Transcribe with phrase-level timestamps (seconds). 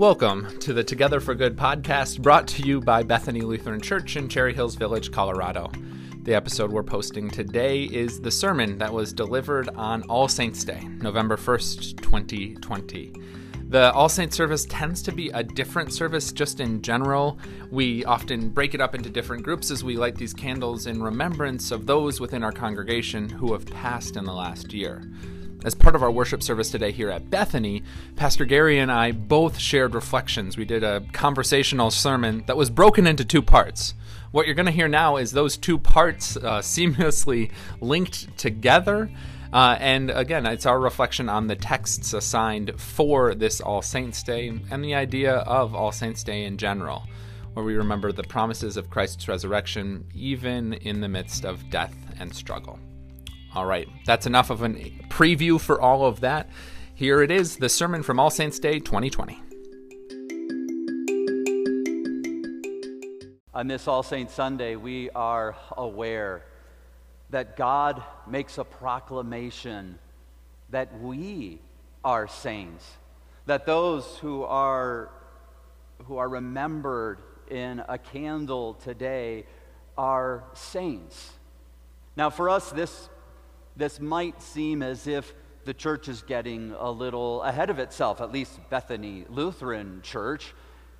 [0.00, 4.30] Welcome to the Together for Good podcast brought to you by Bethany Lutheran Church in
[4.30, 5.70] Cherry Hills Village, Colorado.
[6.22, 10.88] The episode we're posting today is the sermon that was delivered on All Saints' Day,
[11.02, 13.12] November 1st, 2020.
[13.68, 17.38] The All Saints service tends to be a different service just in general.
[17.70, 21.70] We often break it up into different groups as we light these candles in remembrance
[21.72, 25.02] of those within our congregation who have passed in the last year.
[25.62, 27.82] As part of our worship service today here at Bethany,
[28.16, 30.56] Pastor Gary and I both shared reflections.
[30.56, 33.92] We did a conversational sermon that was broken into two parts.
[34.30, 37.50] What you're going to hear now is those two parts uh, seamlessly
[37.82, 39.10] linked together.
[39.52, 44.58] Uh, and again, it's our reflection on the texts assigned for this All Saints' Day
[44.70, 47.02] and the idea of All Saints' Day in general,
[47.52, 52.34] where we remember the promises of Christ's resurrection even in the midst of death and
[52.34, 52.78] struggle.
[53.52, 54.68] All right, that's enough of a
[55.08, 56.48] preview for all of that.
[56.94, 59.42] Here it is the sermon from All Saints' Day 2020.
[63.52, 66.44] On this All Saints Sunday, we are aware
[67.30, 69.98] that God makes a proclamation
[70.70, 71.58] that we
[72.04, 72.88] are saints,
[73.46, 75.10] that those who are,
[76.04, 77.18] who are remembered
[77.50, 79.44] in a candle today
[79.98, 81.32] are saints.
[82.16, 83.09] Now, for us, this
[83.80, 88.32] this might seem as if the church is getting a little ahead of itself, at
[88.32, 90.54] least Bethany Lutheran Church,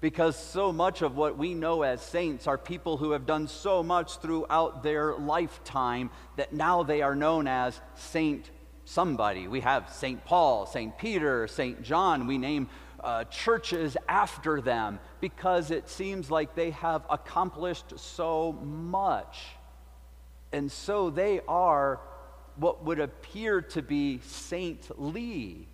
[0.00, 3.82] because so much of what we know as saints are people who have done so
[3.82, 8.50] much throughout their lifetime that now they are known as Saint
[8.84, 9.46] somebody.
[9.48, 12.26] We have Saint Paul, Saint Peter, Saint John.
[12.26, 12.68] We name
[13.00, 19.44] uh, churches after them because it seems like they have accomplished so much.
[20.52, 22.00] And so they are
[22.56, 25.66] what would appear to be saintly.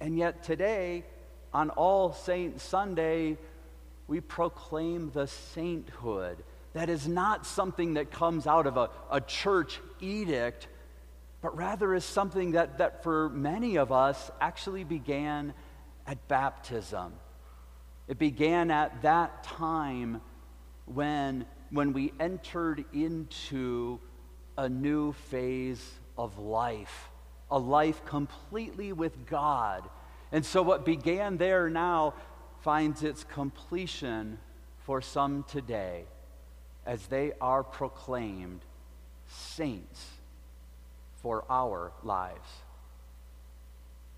[0.00, 1.04] And yet today,
[1.52, 3.36] on All Saints Sunday,
[4.06, 6.38] we proclaim the sainthood.
[6.72, 10.68] That is not something that comes out of a, a church edict,
[11.40, 15.54] but rather is something that, that for many of us actually began
[16.06, 17.12] at baptism.
[18.06, 20.20] It began at that time
[20.86, 24.00] when, when we entered into
[24.58, 27.08] a new phase of life,
[27.50, 29.88] a life completely with God.
[30.32, 32.14] And so, what began there now
[32.60, 34.38] finds its completion
[34.84, 36.04] for some today
[36.84, 38.60] as they are proclaimed
[39.28, 40.06] saints
[41.22, 42.48] for our lives.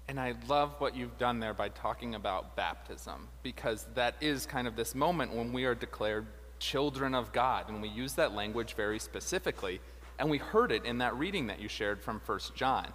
[0.09, 4.67] And I love what you've done there by talking about baptism, because that is kind
[4.67, 6.27] of this moment when we are declared
[6.59, 7.69] children of God.
[7.69, 9.81] And we use that language very specifically
[10.21, 12.93] and we heard it in that reading that you shared from First John.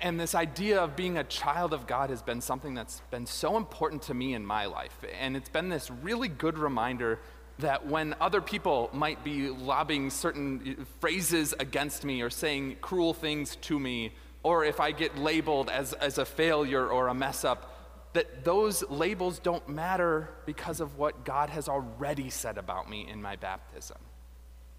[0.00, 3.56] And this idea of being a child of God has been something that's been so
[3.56, 4.96] important to me in my life.
[5.20, 7.18] And it's been this really good reminder
[7.58, 13.12] that when other people might be lobbing certain uh, phrases against me or saying cruel
[13.12, 14.12] things to me,
[14.44, 18.88] or if I get labeled as, as a failure or a mess up, that those
[18.88, 23.98] labels don't matter because of what God has already said about me in my baptism.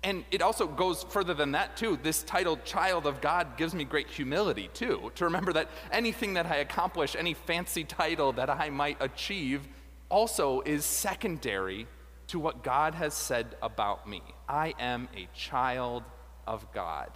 [0.03, 1.97] And it also goes further than that, too.
[2.03, 6.45] This title, Child of God, gives me great humility, too, to remember that anything that
[6.45, 9.65] I accomplish, any fancy title that I might achieve,
[10.09, 11.87] also is secondary
[12.27, 14.21] to what God has said about me.
[14.49, 16.03] I am a child
[16.45, 17.09] of God,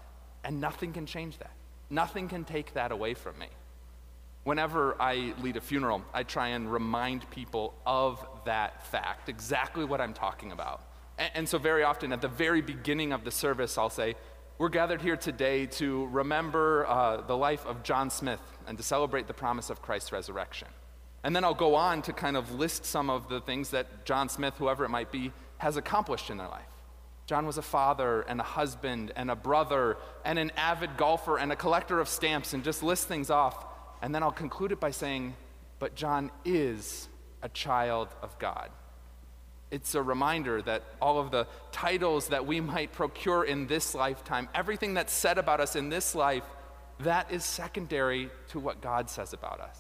[0.46, 1.52] and nothing can change that.
[1.90, 3.48] Nothing can take that away from me.
[4.46, 10.00] Whenever I lead a funeral, I try and remind people of that fact, exactly what
[10.00, 10.87] I'm talking about.
[11.18, 14.16] And, and so, very often at the very beginning of the service, I'll say,
[14.58, 19.28] We're gathered here today to remember uh, the life of John Smith and to celebrate
[19.28, 20.68] the promise of Christ's resurrection.
[21.24, 24.30] And then I'll go on to kind of list some of the things that John
[24.30, 26.66] Smith, whoever it might be, has accomplished in their life.
[27.26, 31.52] John was a father and a husband and a brother and an avid golfer and
[31.52, 33.66] a collector of stamps and just list things off.
[34.02, 35.36] And then I'll conclude it by saying,
[35.80, 37.10] but John is
[37.42, 38.70] a child of God.
[39.70, 44.48] It's a reminder that all of the titles that we might procure in this lifetime,
[44.56, 46.44] everything that's said about us in this life,
[47.00, 49.78] that is secondary to what God says about us.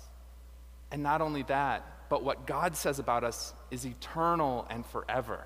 [0.92, 5.46] And not only that, but what God says about us is eternal and forever.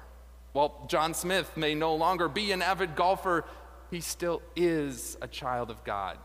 [0.53, 3.45] While John Smith may no longer be an avid golfer,
[3.89, 6.17] he still is a child of God.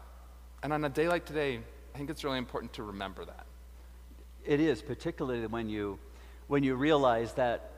[0.63, 1.61] And on a day like today,
[1.95, 3.47] I think it's really important to remember that.
[4.45, 5.99] It is, particularly when you,
[6.49, 7.71] when you realize that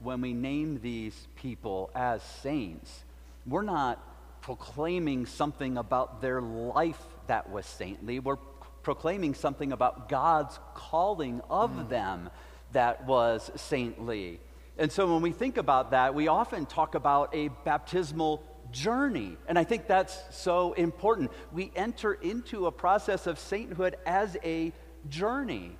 [0.00, 3.04] when we name these people as saints,
[3.46, 4.02] we're not
[4.40, 8.20] proclaiming something about their life that was saintly.
[8.20, 8.36] We're
[8.82, 11.88] proclaiming something about God's calling of mm.
[11.88, 12.30] them.
[12.72, 14.38] that was saintly.
[14.78, 19.36] And so when we think about that, we often talk about a baptismal journey.
[19.48, 21.30] And I think that's so important.
[21.52, 24.72] We enter into a process of sainthood as a
[25.08, 25.78] journey.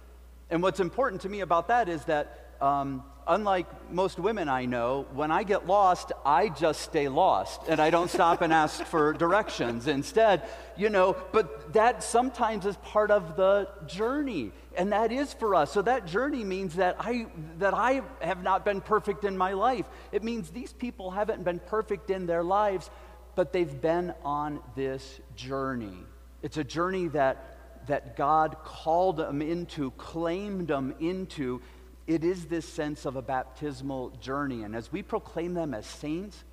[0.50, 5.06] And what's important to me about that is that um, unlike most women I know,
[5.12, 9.12] when I get lost, I just stay lost and I don't stop and ask for
[9.19, 9.87] directions.
[9.87, 14.52] Instead, you know, but that sometimes is part of the journey.
[14.76, 15.73] And that is for us.
[15.73, 17.26] So that journey means that I
[17.58, 19.87] that I have not been perfect in my life.
[20.12, 22.90] It means these people haven't been perfect in their lives,
[23.34, 25.99] but they've been on this journey.
[26.43, 27.56] It's a journey that
[27.87, 31.62] that God called them into, claimed them into,
[32.06, 34.62] it is this sense of a baptismal journey.
[34.62, 36.44] And as we proclaim them as saints,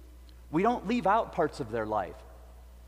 [0.52, 2.16] we don't leave out parts of their life.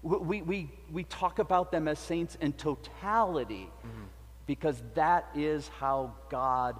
[0.01, 4.03] We, we, we talk about them as saints in totality mm-hmm.
[4.45, 6.79] because that is how God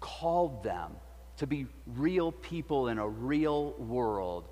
[0.00, 0.92] called them
[1.38, 4.48] to be real people in a real world.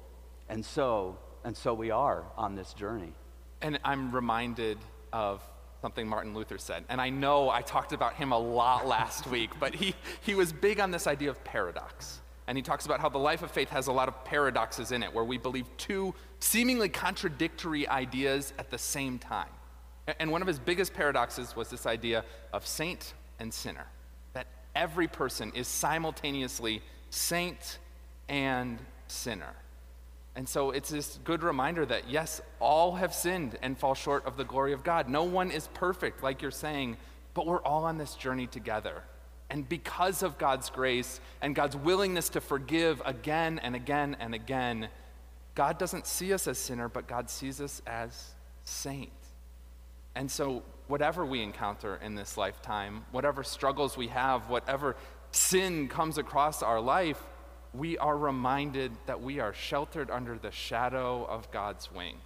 [0.48, 3.12] And so, and so we are on this journey.
[3.60, 4.78] And I'm reminded
[5.12, 5.42] of
[5.82, 6.84] something Martin Luther said.
[6.88, 10.52] And I know I talked about him a lot last week, but he, he was
[10.52, 12.20] big on this idea of paradox.
[12.48, 15.02] And he talks about how the life of faith has a lot of paradoxes in
[15.02, 19.48] it, where we believe two seemingly contradictory ideas at the same time.
[20.20, 23.86] And one of his biggest paradoxes was this idea of saint and sinner,
[24.34, 24.46] that
[24.76, 27.78] every person is simultaneously saint
[28.28, 29.54] and sinner.
[30.36, 34.36] And so it's this good reminder that yes, all have sinned and fall short of
[34.36, 35.08] the glory of God.
[35.08, 36.98] No one is perfect, like you're saying,
[37.32, 39.02] but we're all on this journey together.
[39.48, 44.88] And because of God's grace and God's willingness to forgive again and again and again,
[45.54, 48.34] God doesn't see us as sinner, but God sees us as
[48.64, 49.10] saint.
[50.14, 54.96] And so, whatever we encounter in this lifetime, whatever struggles we have, whatever
[55.30, 57.22] sin comes across our life,
[57.74, 62.22] we are reminded that we are sheltered under the shadow of God's wings,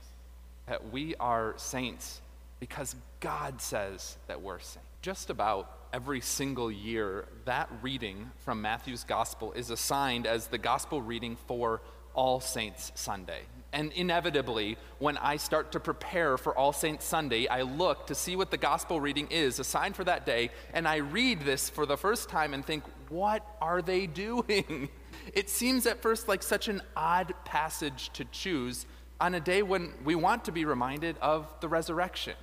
[0.66, 2.20] that we are saints
[2.60, 4.86] because God says that we're saints.
[5.02, 11.00] Just about every single year, that reading from Matthew's gospel is assigned as the gospel
[11.02, 11.80] reading for
[12.14, 13.40] All Saints Sunday.
[13.72, 18.36] And inevitably, when I start to prepare for All Saints Sunday, I look to see
[18.36, 21.96] what the gospel reading is assigned for that day, and I read this for the
[21.96, 24.88] first time and think, what are they doing?
[25.34, 28.86] It seems at first like such an odd passage to choose
[29.20, 32.34] on a day when we want to be reminded of the resurrection.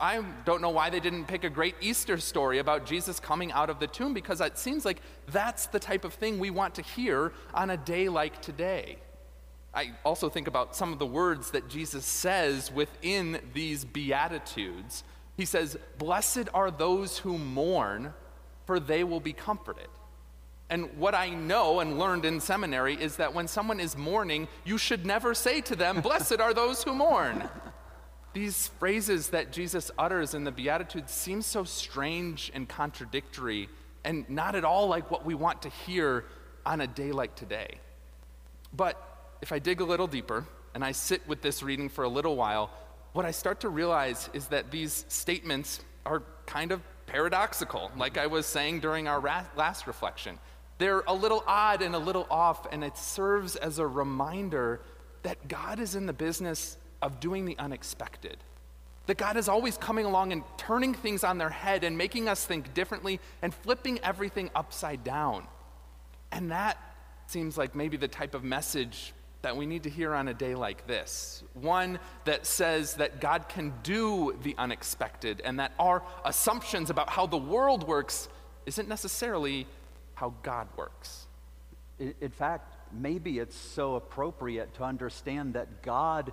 [0.00, 3.68] I don't know why they didn't pick a great Easter story about Jesus coming out
[3.68, 6.82] of the tomb because it seems like that's the type of thing we want to
[6.82, 8.98] hear on a day like today.
[9.74, 15.02] I also think about some of the words that Jesus says within these Beatitudes.
[15.36, 18.14] He says, Blessed are those who mourn,
[18.66, 19.88] for they will be comforted.
[20.70, 24.78] And what I know and learned in seminary is that when someone is mourning, you
[24.78, 27.48] should never say to them, Blessed are those who mourn.
[28.32, 33.68] These phrases that Jesus utters in the Beatitudes seem so strange and contradictory
[34.04, 36.24] and not at all like what we want to hear
[36.66, 37.78] on a day like today.
[38.72, 39.00] But
[39.40, 42.36] if I dig a little deeper and I sit with this reading for a little
[42.36, 42.70] while,
[43.12, 48.26] what I start to realize is that these statements are kind of paradoxical, like I
[48.26, 49.20] was saying during our
[49.56, 50.38] last reflection.
[50.78, 54.80] They're a little odd and a little off, and it serves as a reminder
[55.22, 58.38] that God is in the business of doing the unexpected.
[59.06, 62.44] That God is always coming along and turning things on their head and making us
[62.44, 65.46] think differently and flipping everything upside down.
[66.32, 66.78] And that
[67.26, 69.12] seems like maybe the type of message
[69.44, 71.44] that we need to hear on a day like this.
[71.52, 77.26] One that says that God can do the unexpected and that our assumptions about how
[77.26, 78.28] the world works
[78.66, 79.66] isn't necessarily
[80.14, 81.26] how God works.
[81.98, 86.32] In fact, maybe it's so appropriate to understand that God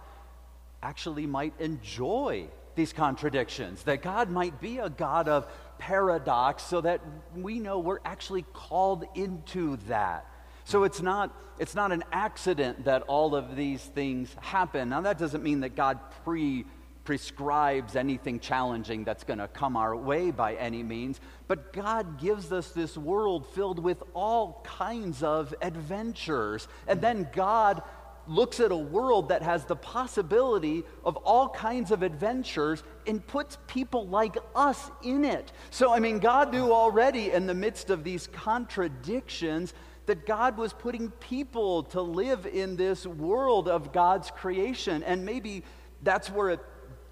[0.81, 7.01] actually might enjoy these contradictions, that God might be a God of paradox so that
[7.35, 10.25] we know we're actually called into that.
[10.71, 14.87] So it's not, it's not an accident that all of these things happen.
[14.87, 16.65] Now, that doesn't mean that God pre
[17.03, 22.53] prescribes anything challenging that's going to come our way by any means, but God gives
[22.53, 26.69] us this world filled with all kinds of adventures.
[26.87, 27.81] And then God
[28.27, 33.57] looks at a world that has the possibility of all kinds of adventures and puts
[33.67, 35.51] people like us in it.
[35.69, 39.73] So, I mean, God knew already in the midst of these contradictions
[40.05, 45.03] that God was putting people to live in this world of God's creation.
[45.03, 45.63] And maybe
[46.03, 46.59] that's where it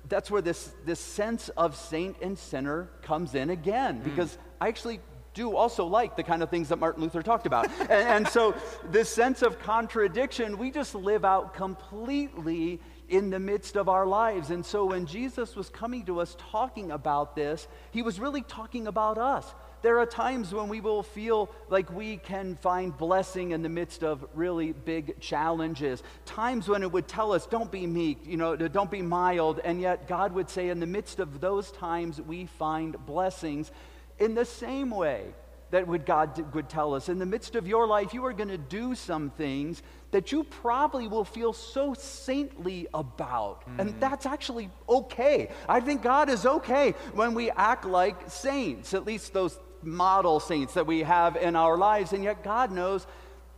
[0.10, 4.04] that's where this, this sense of saint and sinner comes in again, mm.
[4.04, 5.00] because I actually
[5.34, 7.70] do also like the kind of things that Martin Luther talked about.
[7.82, 8.56] and, and so,
[8.86, 14.50] this sense of contradiction, we just live out completely in the midst of our lives.
[14.50, 18.88] And so, when Jesus was coming to us talking about this, he was really talking
[18.88, 19.46] about us.
[19.82, 24.04] There are times when we will feel like we can find blessing in the midst
[24.04, 26.04] of really big challenges.
[26.26, 29.60] Times when it would tell us, don't be meek, you know, don't be mild.
[29.64, 33.72] And yet, God would say, in the midst of those times, we find blessings.
[34.18, 35.34] In the same way
[35.72, 38.50] that would God would tell us, in the midst of your life, you are going
[38.50, 39.82] to do some things
[40.12, 43.64] that you probably will feel so saintly about.
[43.70, 43.80] Mm.
[43.80, 45.50] And that's actually okay.
[45.68, 50.74] I think God is okay when we act like saints, at least those model saints
[50.74, 52.14] that we have in our lives.
[52.14, 53.06] And yet, God knows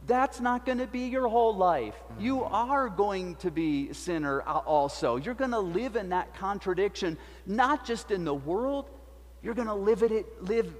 [0.07, 1.93] that's not going to be your whole life.
[1.95, 2.21] Mm-hmm.
[2.23, 5.17] You are going to be sinner also.
[5.17, 8.89] You're going to live in that contradiction, not just in the world,
[9.43, 10.73] you're going to live it, live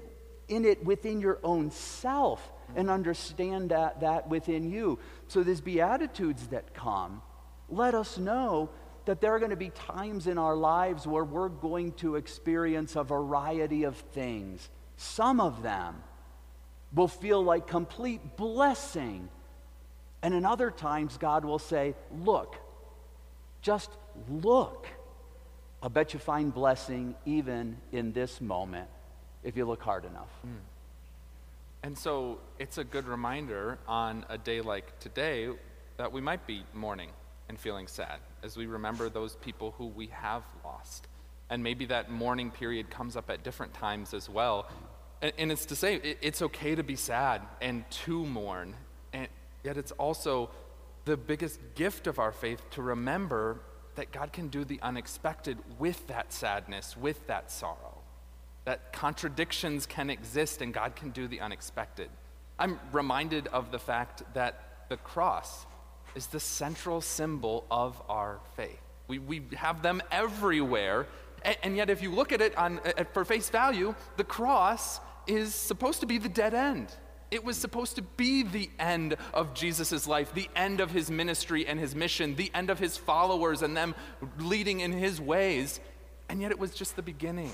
[0.48, 4.98] in it within your own self and understand that, that within you.
[5.28, 7.22] So, these Beatitudes that come
[7.68, 8.68] let us know
[9.06, 12.94] that there are going to be times in our lives where we're going to experience
[12.94, 14.68] a variety of things.
[14.96, 16.02] Some of them
[16.94, 19.28] will feel like complete blessing.
[20.22, 21.94] And in other times, God will say,
[22.24, 22.56] Look,
[23.62, 23.90] just
[24.28, 24.86] look.
[25.82, 28.88] I'll bet you find blessing even in this moment
[29.42, 30.30] if you look hard enough.
[30.46, 30.60] Mm.
[31.82, 35.48] And so it's a good reminder on a day like today
[35.96, 37.10] that we might be mourning
[37.48, 41.08] and feeling sad as we remember those people who we have lost.
[41.52, 44.68] And maybe that mourning period comes up at different times as well.
[45.20, 48.74] And, and it's to say it, it's okay to be sad and to mourn.
[49.12, 49.28] And
[49.62, 50.50] yet it's also
[51.04, 53.60] the biggest gift of our faith to remember
[53.96, 58.02] that God can do the unexpected with that sadness, with that sorrow
[58.64, 62.08] that contradictions can exist and God can do the unexpected.
[62.58, 65.66] I'm reminded of the fact that the cross
[66.14, 68.80] is the central symbol of our faith.
[69.08, 71.06] We, we have them everywhere,
[71.44, 75.00] and, and yet, if you look at it on, at, for face value, the cross
[75.26, 76.94] is supposed to be the dead end.
[77.30, 81.66] It was supposed to be the end of Jesus' life, the end of his ministry
[81.66, 83.94] and his mission, the end of his followers and them
[84.38, 85.80] leading in his ways.
[86.28, 87.52] And yet, it was just the beginning.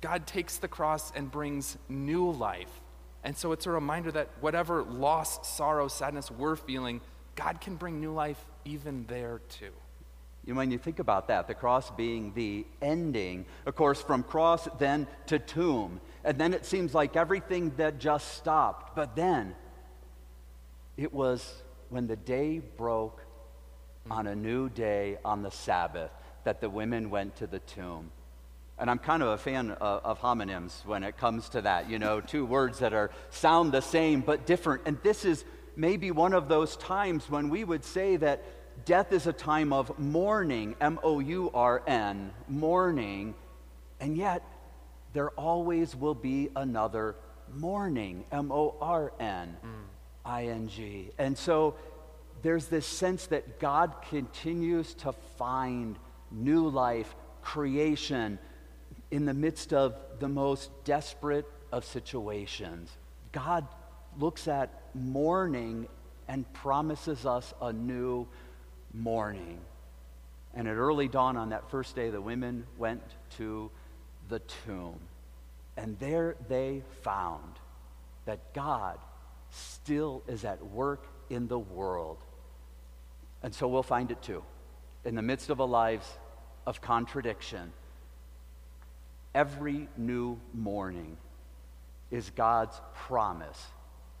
[0.00, 2.80] God takes the cross and brings new life.
[3.24, 7.00] And so it's a reminder that whatever loss, sorrow, sadness we're feeling,
[7.36, 9.70] God can bring new life even there too.
[10.44, 14.24] You know, when you think about that, the cross being the ending, of course, from
[14.24, 16.00] cross then to tomb.
[16.24, 18.96] And then it seems like everything that just stopped.
[18.96, 19.54] But then
[20.96, 23.22] it was when the day broke
[24.10, 26.10] on a new day on the Sabbath
[26.44, 28.10] that the women went to the tomb.
[28.78, 32.00] And I'm kind of a fan of, of, homonyms when it comes to that, you
[32.00, 34.82] know, two words that are sound the same but different.
[34.86, 35.44] And this is
[35.76, 38.42] maybe one of those times when we would say that
[38.84, 43.34] death is a time of mourning, M O U R N, mourning,
[44.00, 44.42] and yet
[45.12, 47.16] there always will be another
[47.54, 49.56] morning, M O R N
[50.24, 51.10] I N G.
[51.18, 51.74] And so
[52.42, 55.98] there's this sense that God continues to find
[56.30, 58.38] new life, creation,
[59.10, 62.90] in the midst of the most desperate of situations.
[63.30, 63.66] God
[64.18, 65.86] looks at mourning
[66.28, 68.26] and promises us a new
[68.94, 69.58] morning.
[70.54, 73.02] And at early dawn on that first day, the women went
[73.36, 73.70] to
[74.28, 74.98] the tomb.
[75.76, 77.54] And there they found
[78.26, 78.98] that God
[79.50, 82.18] still is at work in the world.
[83.42, 84.44] And so we'll find it too.
[85.04, 86.06] In the midst of a lives
[86.66, 87.72] of contradiction,
[89.34, 91.16] Every new morning
[92.10, 93.66] is God's promise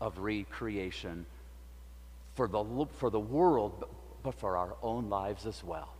[0.00, 1.26] of recreation
[2.34, 3.84] for the, for the world,
[4.22, 5.94] but for our own lives as well.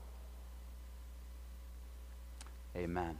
[2.76, 3.18] Amen.